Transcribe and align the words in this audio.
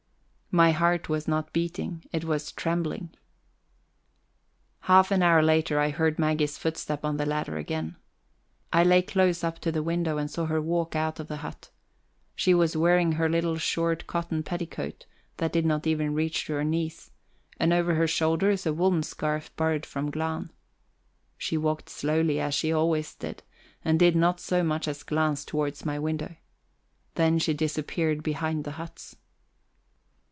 My 0.53 0.71
heart 0.73 1.07
was 1.07 1.29
not 1.29 1.53
beating 1.53 2.03
it 2.11 2.25
was 2.25 2.51
trembling. 2.51 3.11
Half 4.81 5.09
an 5.11 5.23
hour 5.23 5.41
later 5.41 5.79
I 5.79 5.91
heard 5.91 6.19
Maggie's 6.19 6.57
footstep 6.57 7.05
on 7.05 7.15
the 7.15 7.25
ladder 7.25 7.55
again. 7.55 7.95
I 8.73 8.83
lay 8.83 9.01
close 9.01 9.45
up 9.45 9.59
to 9.59 9.71
the 9.71 9.81
window 9.81 10.17
and 10.17 10.29
saw 10.29 10.47
her 10.47 10.61
walk 10.61 10.93
out 10.93 11.21
of 11.21 11.29
the 11.29 11.37
hut. 11.37 11.69
She 12.35 12.53
was 12.53 12.75
wearing 12.75 13.13
her 13.13 13.29
little 13.29 13.55
short 13.55 14.07
cotton 14.07 14.43
petticoat, 14.43 15.05
that 15.37 15.53
did 15.53 15.65
not 15.65 15.87
even 15.87 16.13
reach 16.13 16.47
to 16.47 16.53
her 16.55 16.65
knees, 16.65 17.11
and 17.57 17.71
over 17.71 17.95
her 17.95 18.05
shoulders 18.05 18.65
a 18.65 18.73
woolen 18.73 19.03
scarf 19.03 19.55
borrowed 19.55 19.85
from 19.85 20.11
Glahn. 20.11 20.51
She 21.37 21.55
walked 21.57 21.87
slowly, 21.89 22.41
as 22.41 22.53
she 22.53 22.73
always 22.73 23.15
did, 23.15 23.41
and 23.85 23.97
did 23.97 24.17
not 24.17 24.41
so 24.41 24.63
much 24.65 24.85
as 24.89 25.03
glance 25.03 25.45
towards 25.45 25.85
my 25.85 25.97
window. 25.97 26.35
Then 27.15 27.39
she 27.39 27.53
disappeared 27.53 28.21
behind 28.21 28.65
the 28.65 28.71
huts. 28.71 29.15